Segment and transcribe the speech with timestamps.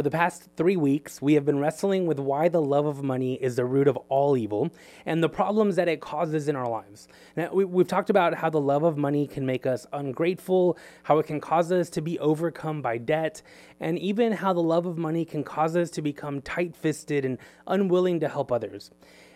[0.00, 3.34] For the past three weeks, we have been wrestling with why the love of money
[3.34, 4.70] is the root of all evil
[5.04, 7.06] and the problems that it causes in our lives.
[7.36, 11.18] Now, we, have talked about how the love of money can make us ungrateful, how
[11.18, 13.42] it can cause us to be overcome by debt,
[13.78, 17.36] and even how the love of money can cause us to become tight fisted and
[17.66, 18.90] unwilling to help others.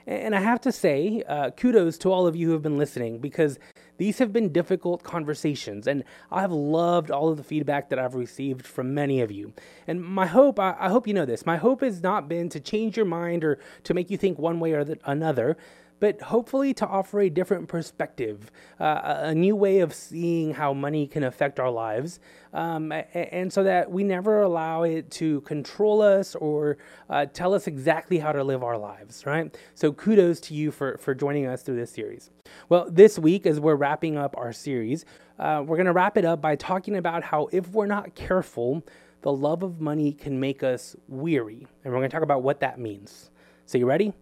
[0.07, 3.19] And I have to say, uh, kudos to all of you who have been listening
[3.19, 3.59] because
[3.97, 8.15] these have been difficult conversations, and I have loved all of the feedback that I've
[8.15, 9.53] received from many of you.
[9.87, 12.61] And my hope, I, I hope you know this, my hope has not been to
[12.61, 15.57] change your mind or to make you think one way or the, another
[16.01, 21.07] but hopefully to offer a different perspective, uh, a new way of seeing how money
[21.07, 22.21] can affect our lives,
[22.53, 26.79] um, and so that we never allow it to control us or
[27.11, 29.57] uh, tell us exactly how to live our lives, right?
[29.75, 32.31] So kudos to you for, for joining us through this series.
[32.69, 35.05] Well, this week, as we're wrapping up our series,
[35.39, 38.85] uh, we're going to wrap it up by talking about how if we're not careful,
[39.23, 41.67] the love of money can make us weary.
[41.83, 43.31] And we're going to talk about what that means.
[43.67, 44.13] So, you ready?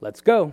[0.00, 0.52] Let's go.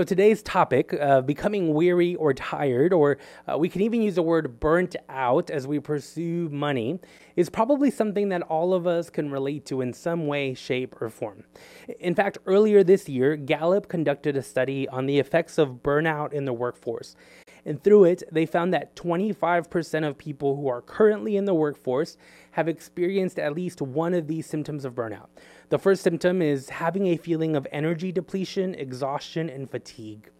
[0.00, 4.22] So today's topic, uh, becoming weary or tired, or uh, we can even use the
[4.22, 6.98] word burnt out as we pursue money,
[7.36, 11.10] is probably something that all of us can relate to in some way, shape, or
[11.10, 11.44] form.
[11.98, 16.46] In fact, earlier this year, Gallup conducted a study on the effects of burnout in
[16.46, 17.14] the workforce.
[17.64, 22.16] And through it, they found that 25% of people who are currently in the workforce
[22.52, 25.28] have experienced at least one of these symptoms of burnout.
[25.68, 30.30] The first symptom is having a feeling of energy depletion, exhaustion, and fatigue.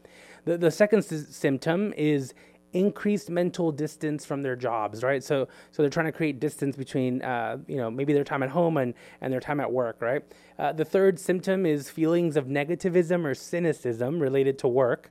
[0.45, 2.35] The, the second s- symptom is
[2.73, 5.23] increased mental distance from their jobs, right?
[5.23, 8.51] So, so they're trying to create distance between, uh, you know, maybe their time at
[8.51, 10.23] home and, and their time at work, right?
[10.59, 15.11] Uh, the third symptom is feelings of negativism or cynicism related to work.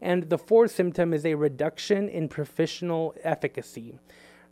[0.00, 3.98] And the fourth symptom is a reduction in professional efficacy.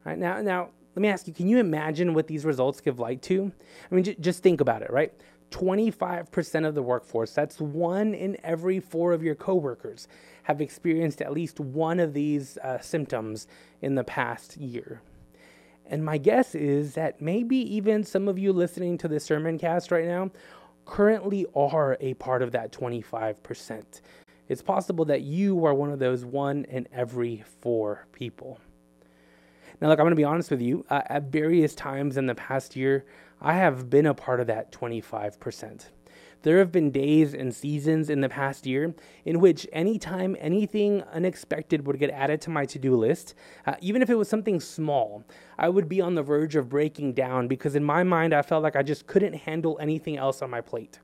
[0.04, 3.22] Right now, now let me ask you: Can you imagine what these results give light
[3.22, 3.52] to?
[3.90, 5.12] I mean, j- just think about it, right?
[5.50, 12.00] 25% of the workforce—that's one in every four of your coworkers—have experienced at least one
[12.00, 13.46] of these uh, symptoms
[13.80, 15.00] in the past year.
[15.86, 19.90] And my guess is that maybe even some of you listening to this sermon cast
[19.90, 20.30] right now
[20.84, 24.00] currently are a part of that 25%
[24.48, 28.58] it's possible that you are one of those one in every four people.
[29.80, 30.84] Now, look, I'm going to be honest with you.
[30.90, 33.04] Uh, at various times in the past year,
[33.40, 35.86] I have been a part of that 25%.
[36.42, 38.94] There have been days and seasons in the past year
[39.24, 43.34] in which anytime anything unexpected would get added to my to do list,
[43.66, 45.24] uh, even if it was something small,
[45.58, 48.62] I would be on the verge of breaking down because in my mind I felt
[48.62, 51.00] like I just couldn't handle anything else on my plate.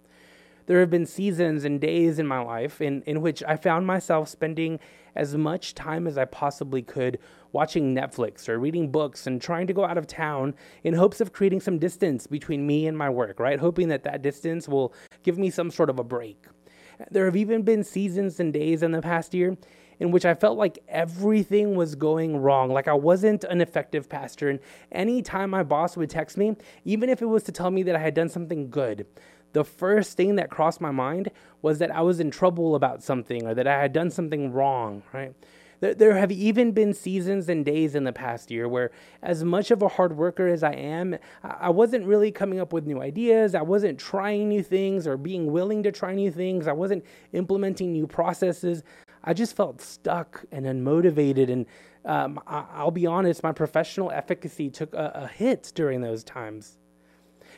[0.67, 4.29] There have been seasons and days in my life in, in which I found myself
[4.29, 4.81] spending
[5.15, 7.19] as much time as I possibly could
[7.53, 11.33] watching Netflix or reading books and trying to go out of town in hopes of
[11.33, 13.61] creating some distance between me and my work, right?
[13.61, 14.93] Hoping that that distance will
[15.23, 16.47] give me some sort of a break.
[17.11, 19.57] There have even been seasons and days in the past year
[20.01, 24.49] in which I felt like everything was going wrong, like I wasn't an effective pastor.
[24.49, 24.61] And
[24.91, 28.01] anytime my boss would text me, even if it was to tell me that I
[28.01, 29.07] had done something good,
[29.55, 31.31] the first thing that crossed my mind
[31.63, 35.03] was that I was in trouble about something or that I had done something wrong,
[35.13, 35.33] right?
[35.81, 38.91] There, have even been seasons and days in the past year where,
[39.23, 42.87] as much of a hard worker as I am, I wasn't really coming up with
[42.87, 43.55] new ideas.
[43.55, 46.67] I wasn't trying new things or being willing to try new things.
[46.67, 47.05] I wasn't
[47.35, 48.83] implementing new processes.
[49.25, 51.51] I just felt stuck and unmotivated.
[51.51, 51.67] And
[52.07, 56.79] um, I, will be honest, my professional efficacy took a, a hit during those times.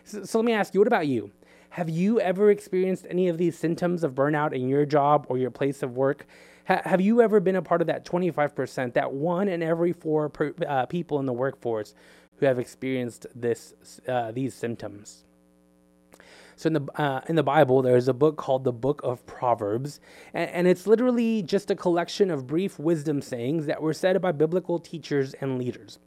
[0.05, 1.31] So, so let me ask you what about you?
[1.71, 5.51] Have you ever experienced any of these symptoms of burnout in your job or your
[5.51, 6.27] place of work?
[6.69, 10.29] Ha- have you ever been a part of that 25%, that one in every four
[10.29, 11.95] per, uh, people in the workforce
[12.39, 13.75] who have experienced this,
[14.09, 15.25] uh, these symptoms?
[16.57, 20.01] So in the uh, in the Bible, there's a book called the Book of Proverbs,
[20.33, 24.33] and, and, it's literally just a collection of brief wisdom sayings that were said by
[24.33, 25.99] biblical teachers and leaders.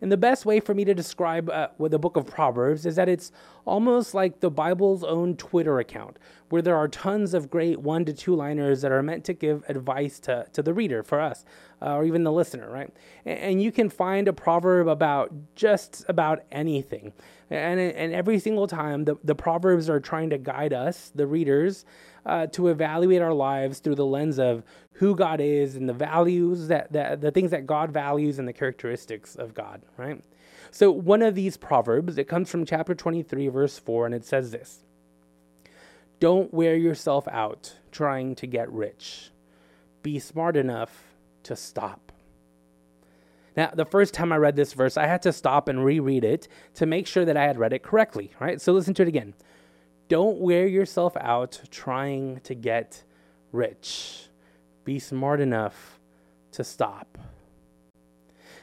[0.00, 3.08] And the best way for me to describe uh, the book of Proverbs is that
[3.08, 3.32] it's
[3.64, 6.18] almost like the Bible's own Twitter account,
[6.48, 9.64] where there are tons of great one to two liners that are meant to give
[9.68, 11.44] advice to, to the reader, for us,
[11.82, 12.90] uh, or even the listener, right?
[13.24, 17.12] And, and, you can find a proverb about just about anything.
[17.50, 21.84] And, and every single time, the, the Proverbs are trying to guide us, the readers,
[22.26, 24.62] uh, to evaluate our lives through the lens of
[24.94, 28.52] who God is and the values that, that the things that God values and the
[28.52, 30.22] characteristics of God, right?
[30.70, 34.50] So, one of these Proverbs, it comes from chapter 23, verse 4, and it says
[34.50, 34.84] this
[36.20, 39.30] Don't wear yourself out trying to get rich.
[40.02, 41.14] Be smart enough
[41.44, 42.07] to stop.
[43.58, 46.46] Now, the first time I read this verse, I had to stop and reread it
[46.74, 48.60] to make sure that I had read it correctly, right?
[48.60, 49.34] So listen to it again.
[50.06, 53.02] Don't wear yourself out trying to get
[53.50, 54.28] rich.
[54.84, 55.98] Be smart enough
[56.52, 57.18] to stop.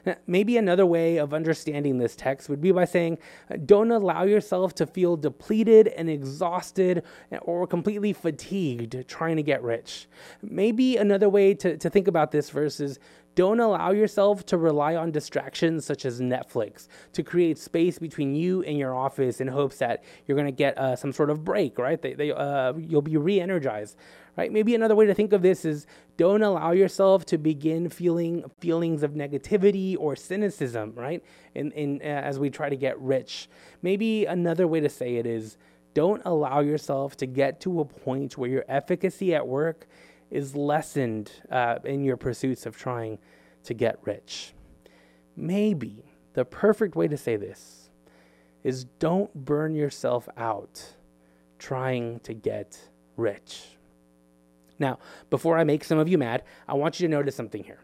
[0.06, 3.18] Now, maybe another way of understanding this text would be by saying,
[3.66, 7.04] don't allow yourself to feel depleted and exhausted
[7.42, 10.08] or completely fatigued trying to get rich.
[10.42, 12.98] Maybe another way to, to think about this verse is
[13.36, 18.64] don't allow yourself to rely on distractions such as Netflix to create space between you
[18.64, 21.78] and your office in hopes that you're going to get uh, some sort of break,
[21.78, 22.02] right?
[22.02, 23.98] They, they, uh, you'll be re energized,
[24.38, 24.52] right?
[24.52, 25.86] Maybe another way to think of this is
[26.16, 31.22] don't allow yourself to begin feeling feelings of negativity or cynicism, right?
[31.54, 33.50] In, in, uh, as we try to get rich.
[33.82, 35.58] Maybe another way to say it is
[35.94, 39.88] don't allow yourself to get to a point where your efficacy at work
[40.36, 43.18] is lessened uh, in your pursuits of trying
[43.64, 44.54] to get rich.
[45.36, 46.04] Maybe
[46.34, 47.90] the perfect way to say this
[48.64, 50.96] is don't burn yourself out
[51.58, 52.78] trying to get
[53.16, 53.78] rich.
[54.78, 55.00] Now,
[55.30, 57.80] before I make some of you mad, I want you to notice something here.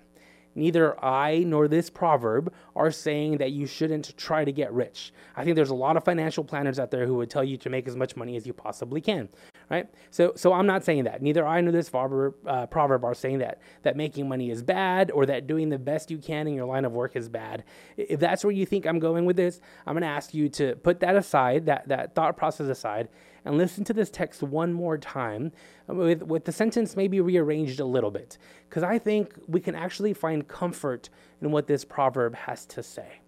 [0.56, 5.14] Neither I nor this proverb are saying that you shouldn't try to get rich.
[5.36, 7.70] I think there's a lot of financial planners out there who would tell you to
[7.70, 9.30] make as much money as you possibly can
[9.72, 9.88] right?
[10.10, 11.22] So, so I'm not saying that.
[11.22, 15.10] Neither I nor this proverb, uh, proverb are saying that that making money is bad
[15.12, 17.64] or that doing the best you can in your line of work is bad.
[17.96, 20.76] If that's where you think I'm going with this, I'm going to ask you to
[20.76, 23.08] put that aside, that that thought process aside,
[23.44, 25.52] and listen to this text one more time,
[25.90, 28.38] uh, with with the sentence maybe rearranged a little bit,
[28.70, 31.10] because I think we can actually find comfort
[31.42, 33.22] in what this proverb has to say.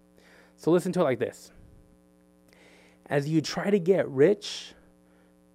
[0.56, 1.52] So listen to it like this.
[3.08, 4.74] As you try to get rich,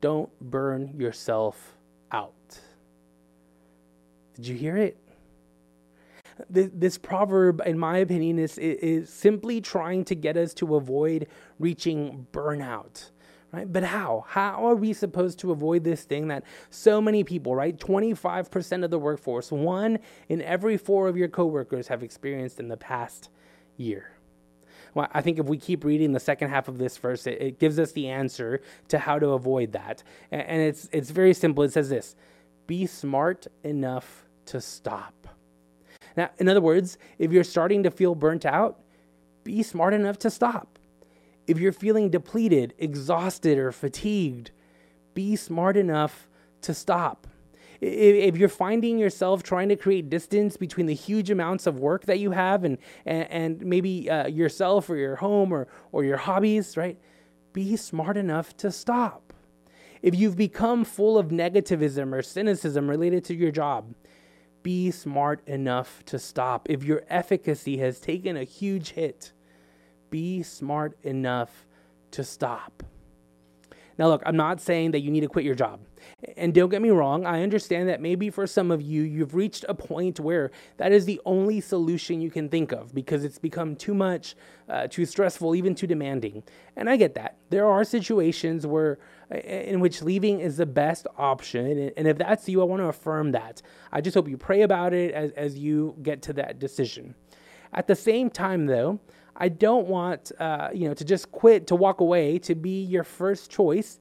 [0.01, 1.77] don't burn yourself
[2.13, 2.61] out.
[4.35, 4.97] Did you hear it?
[6.49, 11.27] This, this proverb, in my opinion, is, is simply trying to get us to avoid
[11.59, 13.11] reaching burnout
[13.53, 13.71] right?
[13.71, 14.25] But how?
[14.29, 17.77] How are we supposed to avoid this thing that so many people, right?
[17.77, 19.99] 25% of the workforce, one
[20.29, 23.31] in every four of your coworkers have experienced in the past
[23.77, 24.13] year.
[24.95, 27.59] Well, I think if we keep reading the second half of this verse, it, it
[27.59, 30.03] gives us the answer to how to avoid that.
[30.31, 31.63] And, and it's, it's very simple.
[31.65, 32.17] It says this
[32.67, 35.15] Be smart enough to stop.
[36.17, 38.81] Now, in other words, if you're starting to feel burnt out,
[39.45, 40.78] be smart enough to stop.
[41.49, 44.53] If you're feeling depleted, exhausted, or fatigued,
[45.15, 46.29] be smart enough
[46.61, 47.27] to stop
[47.81, 52.19] if you're finding yourself trying to create distance between the huge amounts of work that
[52.19, 56.77] you have and, and, and maybe uh, yourself or your home or, or your hobbies,
[56.77, 56.99] right?
[57.53, 59.33] Be smart enough to stop.
[60.03, 63.95] If you've become full of negativism or cynicism related to your job,
[64.63, 66.69] be smart enough to stop.
[66.69, 69.33] If your efficacy has taken a huge hit,
[70.11, 71.67] be smart enough
[72.13, 72.83] to stop.
[73.99, 75.81] Now, look, I'm not saying that you need to quit your job.
[76.37, 79.65] And don't get me wrong, I understand that maybe for some of you, you've reached
[79.69, 83.75] a point where that is the only solution you can think of because it's become
[83.75, 84.37] too much,
[84.69, 86.45] uh, too stressful, even too demanding.
[86.77, 87.39] And I get that.
[87.51, 88.99] There are situations where
[89.31, 91.93] in which leaving is the best option.
[91.97, 93.63] And if that's you, I want to affirm that.
[93.93, 97.15] I just hope you pray about it as, as you get to that decision.
[97.73, 99.01] At the same time, though,
[99.39, 103.05] I don't want uh, you know to just quit to walk away to be your
[103.05, 104.01] first choice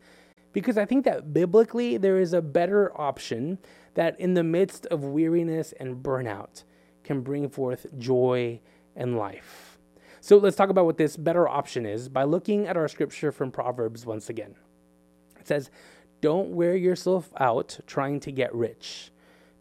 [0.51, 3.60] because I think that biblically there is a better option
[3.94, 6.63] that in the midst of weariness and burnout
[7.03, 8.60] can bring forth joy
[8.96, 9.77] and life.
[10.20, 13.51] So let's talk about what this better option is by looking at our scripture from
[13.51, 14.56] Proverbs once again.
[15.39, 15.70] It says,
[16.22, 19.12] Don't wear yourself out trying to get rich.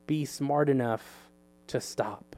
[0.06, 1.28] Be smart enough
[1.68, 2.35] to stop.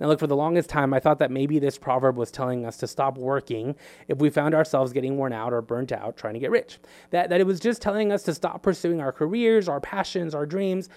[0.00, 2.76] Now, look, for the longest time, I thought that maybe this proverb was telling us
[2.78, 3.74] to stop working
[4.06, 6.78] if we found ourselves getting worn out or burnt out trying to get rich.
[7.10, 10.46] That, that it was just telling us to stop pursuing our careers, our passions, our
[10.46, 10.88] dreams.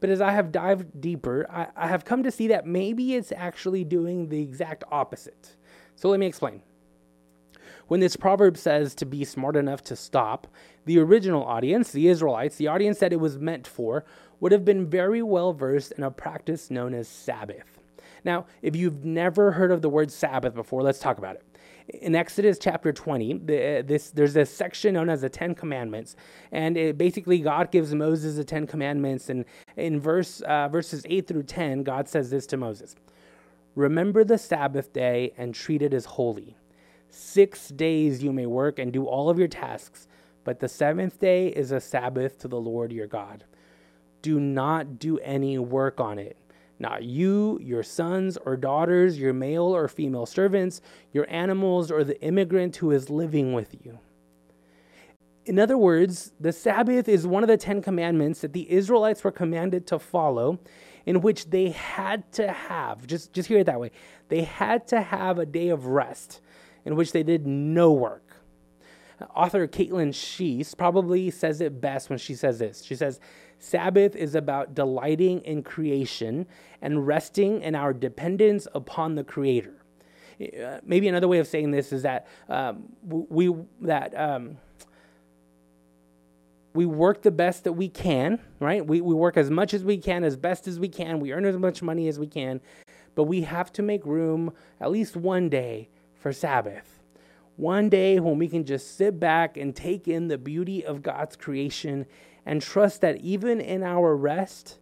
[0.00, 3.32] But as I have dived deeper, I, I have come to see that maybe it's
[3.32, 5.56] actually doing the exact opposite.
[5.94, 6.62] So let me explain.
[7.86, 10.46] When this proverb says to be smart enough to stop,
[10.84, 14.04] the original audience, the Israelites, the audience that it was meant for,
[14.40, 17.77] would have been very well versed in a practice known as Sabbath.
[18.24, 21.44] Now, if you've never heard of the word Sabbath before, let's talk about it.
[22.02, 26.16] In Exodus chapter 20, the, this, there's a section known as the Ten Commandments.
[26.52, 29.30] And it, basically, God gives Moses the Ten Commandments.
[29.30, 29.46] And
[29.76, 32.94] in verse, uh, verses 8 through 10, God says this to Moses
[33.74, 36.56] Remember the Sabbath day and treat it as holy.
[37.08, 40.08] Six days you may work and do all of your tasks,
[40.44, 43.44] but the seventh day is a Sabbath to the Lord your God.
[44.20, 46.36] Do not do any work on it.
[46.78, 50.80] Not you, your sons or daughters, your male or female servants,
[51.12, 53.98] your animals, or the immigrant who is living with you.
[55.44, 59.32] In other words, the Sabbath is one of the Ten Commandments that the Israelites were
[59.32, 60.60] commanded to follow,
[61.06, 63.90] in which they had to have, just, just hear it that way,
[64.28, 66.40] they had to have a day of rest
[66.84, 68.36] in which they did no work.
[69.34, 72.84] Author Kaitlyn Schiess probably says it best when she says this.
[72.84, 73.18] She says,
[73.58, 76.46] Sabbath is about delighting in creation
[76.80, 79.74] and resting in our dependence upon the Creator.
[80.40, 84.56] Uh, maybe another way of saying this is that um, we that um,
[86.74, 88.86] we work the best that we can, right?
[88.86, 91.18] We, we work as much as we can, as best as we can.
[91.18, 92.60] We earn as much money as we can,
[93.16, 97.02] but we have to make room at least one day for Sabbath.
[97.56, 101.34] One day when we can just sit back and take in the beauty of God's
[101.34, 102.06] creation
[102.48, 104.78] and trust that even in our rest,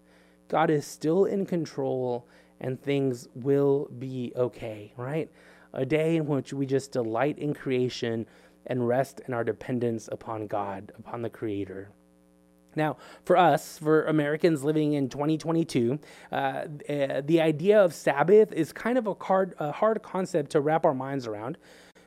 [0.47, 2.29] God is still in control
[2.61, 5.29] and things will be okay, right?
[5.73, 8.27] A day in which we just delight in creation
[8.67, 11.91] and rest in our dependence upon God, upon the Creator.
[12.77, 15.99] Now, for us, for Americans living in 2022,
[16.31, 16.67] uh, uh,
[17.25, 20.95] the idea of Sabbath is kind of a hard, a hard concept to wrap our
[20.95, 21.59] minds around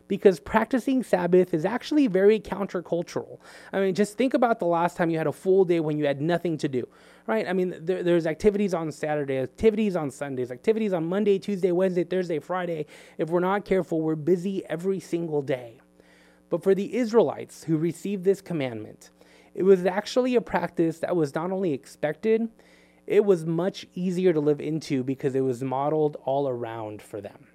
[0.10, 3.38] because practicing Sabbath is actually very countercultural.
[3.72, 6.06] I mean, just think about the last time you had a full day when you
[6.06, 6.86] had nothing to do,
[7.28, 7.48] right?
[7.48, 12.04] I mean, there, there's activities on Saturday, activities on Sundays, activities on Monday, Tuesday, Wednesday,
[12.04, 12.88] Thursday, Friday.
[13.20, 15.80] If we're not careful, we're busy every single day.
[16.50, 19.12] But for the Israelites who received this commandment,
[19.54, 22.50] it was actually a practice that was not only expected,
[23.06, 27.48] it was much easier to live into because it was modeled all around for them.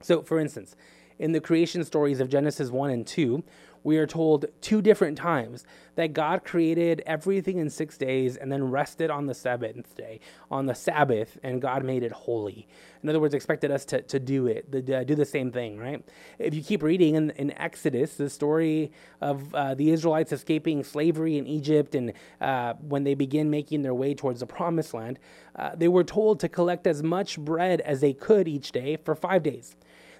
[0.00, 0.76] So, for instance,
[1.22, 3.44] in the creation stories of Genesis 1 and 2,
[3.84, 5.64] we are told two different times
[5.94, 10.18] that God created everything in six days and then rested on the seventh day,
[10.50, 12.66] on the Sabbath, and God made it holy.
[13.04, 15.78] In other words, expected us to, to do it, the, uh, do the same thing,
[15.78, 16.04] right?
[16.40, 21.38] If you keep reading in, in Exodus, the story of uh, the Israelites escaping slavery
[21.38, 25.20] in Egypt and uh, when they begin making their way towards the promised land,
[25.54, 29.14] uh, they were told to collect as much bread as they could each day for
[29.14, 29.76] five days.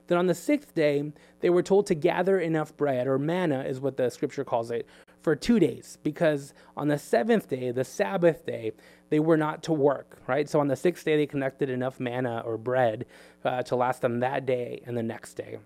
[0.07, 3.81] Then on the sixth day, they were told to gather enough bread, or manna is
[3.81, 4.87] what the scripture calls it,
[5.23, 8.73] for two days, because on the seventh day, the Sabbath day,
[9.11, 10.49] they were not to work, right?
[10.49, 13.07] So on the sixth day, they collected enough manna or bread
[13.45, 15.59] uh, to last them that day and the next day.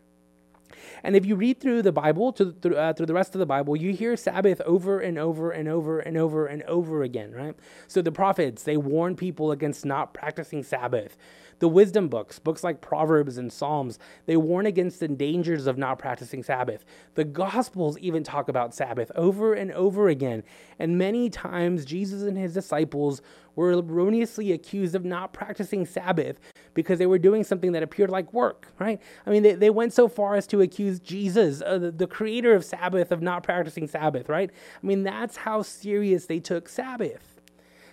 [1.03, 3.47] And if you read through the Bible, to, through, uh, through the rest of the
[3.47, 7.55] Bible, you hear Sabbath over and over and over and over and over again, right?
[7.87, 11.17] So the prophets, they warn people against not practicing Sabbath.
[11.59, 15.99] The wisdom books, books like Proverbs and Psalms, they warn against the dangers of not
[15.99, 16.85] practicing Sabbath.
[17.15, 20.43] The Gospels even talk about Sabbath over and over again.
[20.79, 23.23] And many times, Jesus and his disciples
[23.55, 26.39] were erroneously accused of not practicing Sabbath
[26.75, 29.01] because they were doing something that appeared like work, right?
[29.25, 32.55] I mean, they, they went so far as to accuse Jesus, uh, the, the creator
[32.55, 34.51] of Sabbath, of not practicing Sabbath, right?
[34.51, 37.36] I mean, that's how serious they took Sabbath.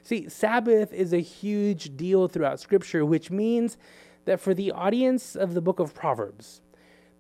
[0.04, 3.78] See, Sabbath is a huge deal throughout Scripture, which means
[4.26, 6.62] that for the audience of the book of Proverbs,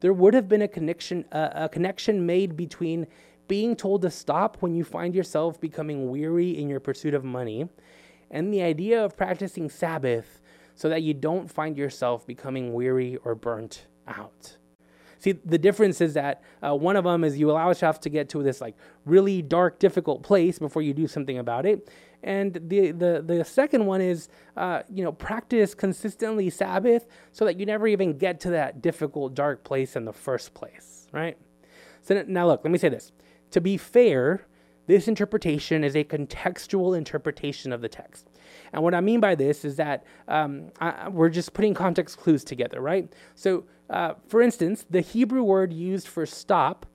[0.01, 3.07] there would have been a connection, uh, a connection made between
[3.47, 7.69] being told to stop when you find yourself becoming weary in your pursuit of money
[8.29, 10.41] and the idea of practicing Sabbath
[10.75, 14.57] so that you don't find yourself becoming weary or burnt out.
[15.23, 18.27] See, the difference is that uh, one of them is you allow yourself to get
[18.27, 18.75] to this like
[19.05, 21.89] really dark, difficult place before you do something about it.
[22.23, 24.27] And the, the, the second one is,
[24.57, 29.33] uh, you know, practice consistently Sabbath so that you never even get to that difficult,
[29.33, 31.37] dark place in the first place, right?
[32.01, 33.13] So now look, let me say this.
[33.51, 34.45] To be fair,
[34.87, 38.27] this interpretation is a contextual interpretation of the text.
[38.73, 42.43] And what I mean by this is that um, I, we're just putting context clues
[42.43, 43.13] together, right?
[43.35, 46.85] So, uh, for instance, the Hebrew word used for stop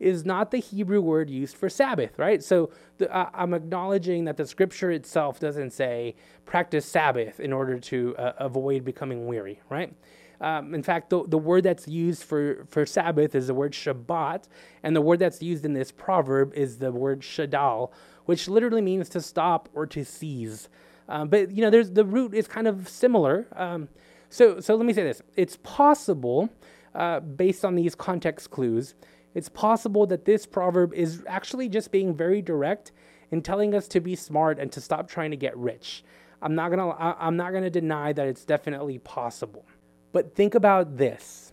[0.00, 2.42] is not the Hebrew word used for Sabbath, right?
[2.42, 7.78] So the, uh, I'm acknowledging that the scripture itself doesn't say practice Sabbath in order
[7.78, 9.92] to uh, avoid becoming weary, right?
[10.40, 14.44] Um, in fact, the, the word that's used for, for Sabbath is the word Shabbat,
[14.82, 17.90] and the word that's used in this proverb is the word Shadal,
[18.24, 20.68] which literally means to stop or to seize.
[21.08, 23.48] Um, but you know, there's the root is kind of similar.
[23.56, 23.88] Um,
[24.30, 26.50] so, so let me say this: it's possible
[26.94, 28.94] uh, based on these context clues,
[29.34, 32.92] it's possible that this proverb is actually just being very direct
[33.30, 36.02] in telling us to be smart and to stop trying to get rich.
[36.40, 39.66] I'm not gonna I'm not gonna deny that it's definitely possible.
[40.12, 41.52] But think about this.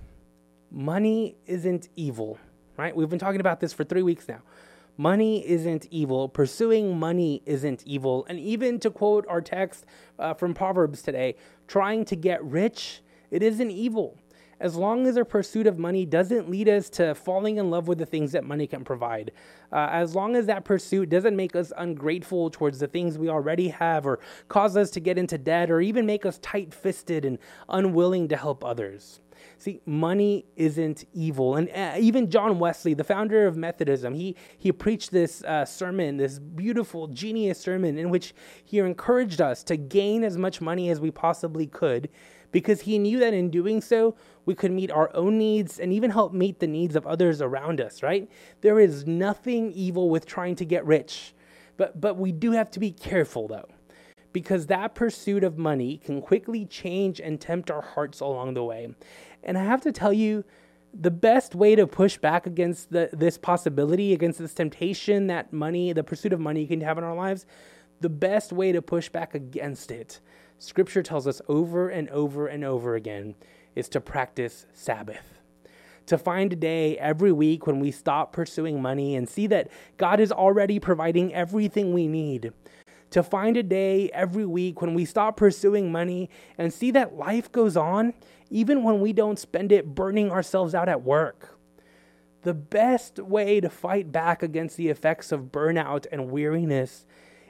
[0.72, 2.38] Money isn't evil,
[2.78, 2.96] right?
[2.96, 4.42] We've been talking about this for 3 weeks now.
[4.98, 6.30] Money isn't evil.
[6.30, 8.26] Pursuing money isn't evil.
[8.30, 9.86] And even to quote our text
[10.20, 11.36] uh, from Proverbs today,
[11.68, 14.18] trying to get rich, it isn't evil
[14.60, 17.98] as long as our pursuit of money doesn't lead us to falling in love with
[17.98, 19.32] the things that money can provide,
[19.72, 23.68] uh, as long as that pursuit doesn't make us ungrateful towards the things we already
[23.68, 27.38] have, or cause us to get into debt, or even make us tight fisted and
[27.70, 29.20] unwilling to help others.
[29.58, 31.56] See, money isn't evil.
[31.56, 36.18] And uh, even John Wesley, the founder of Methodism, he, he preached this uh, sermon,
[36.18, 38.34] this beautiful, genius sermon, in which
[38.64, 42.10] he encouraged us to gain as much money as we possibly could
[42.56, 46.10] because he knew that in doing so, we could meet our own needs and even
[46.10, 48.32] help meet the needs of others around us, right?
[48.62, 51.34] There is nothing evil with trying to get rich,
[51.76, 53.68] but, but we do have to be careful though,
[54.32, 58.88] because that pursuit of money can quickly change and tempt our hearts along the way.
[59.46, 60.44] And I have to tell you,
[60.98, 65.92] the best way to push back against the, this possibility, against this temptation that money,
[65.92, 67.46] the pursuit of money can have in our lives,
[68.00, 70.22] the best way to push back against it
[70.58, 73.36] Scripture tells us over and over and over again
[73.76, 75.42] is to practice Sabbath.
[76.08, 80.20] To find a day every week when we stop pursuing money and see that God
[80.20, 82.54] is already providing everything we need.
[83.16, 87.50] To find a day every week when we stop pursuing money and see that life
[87.50, 88.14] goes on
[88.50, 91.58] even when we don't spend it burning ourselves out at work.
[92.42, 97.06] The best way to fight back against the effects of burnout and weariness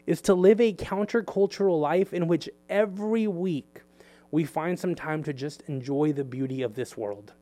[0.05, 3.81] is to live a countercultural life in which every week
[4.29, 7.33] we find some time to just enjoy the beauty of this world.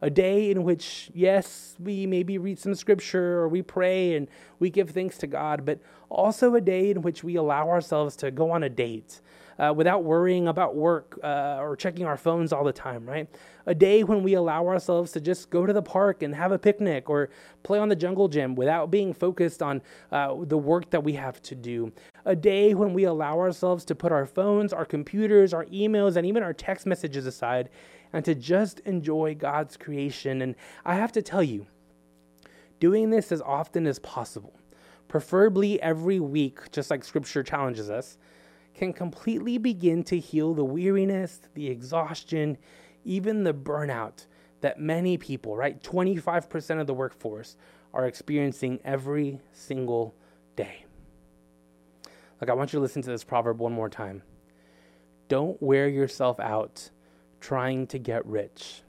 [0.00, 4.28] A day in which, yes, we maybe read some scripture or we pray and
[4.58, 8.30] we give thanks to God, but also a day in which we allow ourselves to
[8.30, 9.20] go on a date,
[9.58, 13.28] uh, without worrying about work uh, or checking our phones all the time, right?
[13.66, 16.58] A day when we allow ourselves to just go to the park and have a
[16.58, 17.30] picnic or
[17.64, 19.82] play on the jungle gym without being focused on
[20.12, 21.92] uh, the work that we have to do.
[22.24, 26.24] A day when we allow ourselves to put our phones, our computers, our emails, and
[26.24, 27.68] even our text messages aside
[28.12, 30.42] and to just enjoy God's creation.
[30.42, 31.66] And I have to tell you,
[32.80, 34.58] doing this as often as possible,
[35.08, 38.18] preferably every week, just like Scripture challenges us,
[38.74, 42.56] can completely begin to heal the weariness, the exhaustion,
[43.04, 44.26] even the burnout
[44.60, 45.82] that many people, right?
[45.82, 47.56] 25% of the workforce
[47.94, 50.14] are experiencing every single
[50.56, 50.84] day.
[52.40, 54.22] Like, I want you to listen to this proverb one more time.
[55.28, 56.90] Don't wear yourself out
[57.40, 58.82] trying to get rich.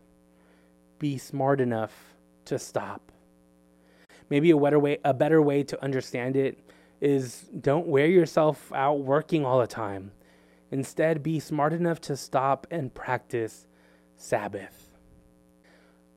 [0.98, 3.12] Be smart enough to stop.
[4.30, 6.60] Maybe a better way, a better way to understand it
[7.02, 10.12] is don't wear yourself out working all the time.
[10.72, 13.66] Instead, be smart enough to stop and practice
[14.18, 14.90] Sabbath.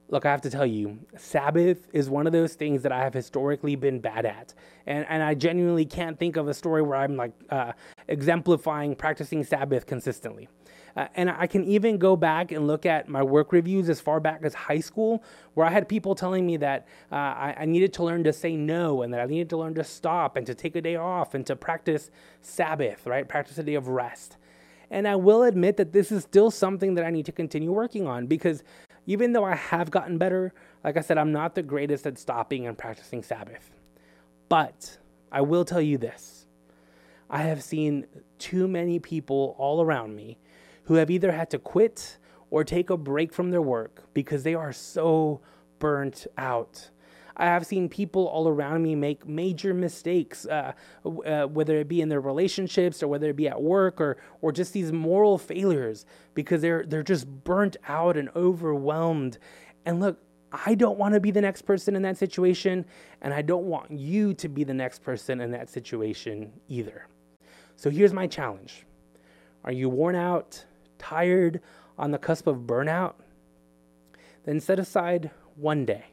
[0.09, 3.15] Look, I have to tell you, Sabbath is one of those things that I have
[3.15, 4.53] historically been bad at.
[4.87, 7.73] And, and I genuinely can't think of a story where I'm like uh,
[8.09, 10.51] exemplifying practicing Sabbath consistently.
[10.97, 14.21] Uh, and I can even go back and look at my work reviews as far
[14.21, 15.23] back as high school,
[15.55, 18.57] where I had people telling me that uh, I, I, needed to learn to say
[18.57, 21.35] no and that I needed to learn to stop and to take a day off
[21.35, 22.11] and to practice
[22.43, 23.27] Sabbath, right?
[23.27, 24.37] Practice a day of rest.
[24.91, 28.07] And I will admit that this is still something that I need to continue working
[28.07, 28.63] on because
[29.07, 30.53] even though I have gotten better,
[30.85, 33.71] like I said, I'm not the greatest at stopping and practicing Sabbath.
[34.49, 34.99] But
[35.33, 36.47] I will tell you this
[37.31, 38.07] I have seen
[38.39, 40.39] too many people all around me
[40.85, 42.19] who have either had to quit
[42.51, 45.41] or take a break from their work because they are so
[45.79, 46.91] burnt out.
[47.37, 50.73] I have seen people all around me make major mistakes, uh,
[51.05, 54.53] uh, whether it be in their relationships or whether it be at work or, or
[54.53, 59.39] just these moral failures because they're, they're just burnt out and overwhelmed.
[59.87, 60.19] And look,
[60.53, 62.85] I don't want to be the next person in that situation,
[63.23, 67.07] and I don't want you to be the next person in that situation either.
[67.77, 68.85] So here's my challenge
[69.65, 70.65] Are you worn out?
[71.03, 71.61] Tired,
[71.99, 73.15] on the cusp of burnout,
[74.45, 76.05] then set aside one day.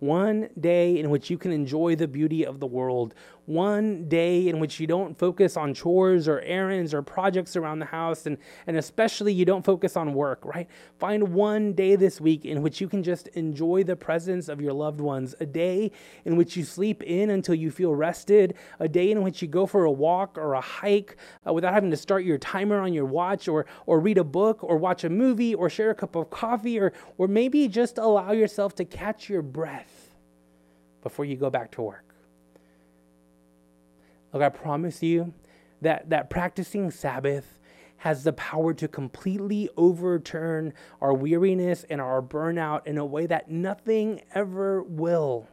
[0.00, 3.14] one day in which you can enjoy the beauty of the world,
[3.46, 7.86] one day in which you don't focus on chores or errands or projects around the
[7.86, 10.68] house, and, and especially you don't focus on work, right?
[10.98, 14.72] Find one day this week in which you can just enjoy the presence of your
[14.72, 15.90] loved ones, a day
[16.24, 19.66] in which you sleep in until you feel rested, a day in which you go
[19.66, 23.06] for a walk or a hike uh, without having to start your timer on your
[23.06, 26.30] watch or, or read a book or watch a movie or share a cup of
[26.30, 30.14] coffee or, or maybe just allow yourself to catch your breath
[31.02, 32.13] before you go back to work.
[34.34, 35.32] Look, I promise you
[35.80, 37.60] that, that practicing Sabbath
[37.98, 43.48] has the power to completely overturn our weariness and our burnout in a way that
[43.48, 45.46] nothing ever will.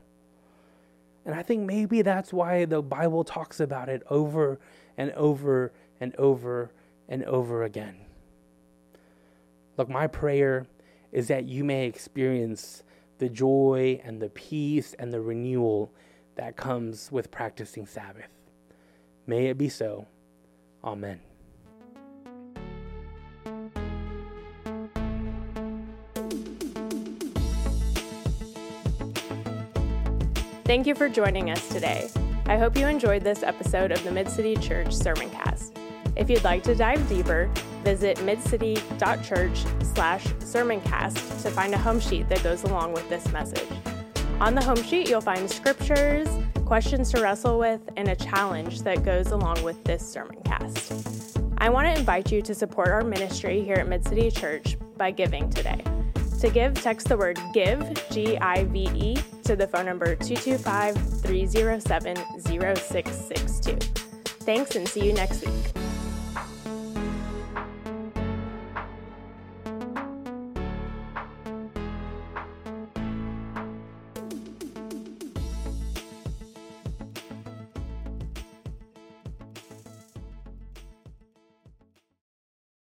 [1.23, 4.59] And I think maybe that's why the Bible talks about it over
[4.97, 6.71] and over and over
[7.07, 7.97] and over again.
[9.77, 10.65] Look, my prayer
[11.11, 12.81] is that you may experience
[13.19, 15.93] the joy and the peace and the renewal
[16.33, 18.40] that comes with practicing Sabbath.
[19.27, 20.07] May it be so.
[20.83, 21.19] Amen.
[30.65, 32.09] Thank you for joining us today.
[32.45, 35.77] I hope you enjoyed this episode of the Mid City Church Sermoncast.
[36.15, 37.49] If you'd like to dive deeper,
[37.83, 43.67] visit midcity.church slash sermoncast to find a home sheet that goes along with this message.
[44.41, 46.27] On the home sheet, you'll find scriptures,
[46.65, 51.37] questions to wrestle with, and a challenge that goes along with this sermon cast.
[51.59, 55.11] I want to invite you to support our ministry here at Mid City Church by
[55.11, 55.83] giving today.
[56.39, 60.95] To give, text the word GIVE, G I V E, to the phone number 225
[61.21, 63.75] 307 0662.
[64.43, 65.80] Thanks and see you next week.